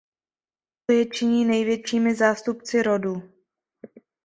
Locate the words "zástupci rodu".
2.15-3.21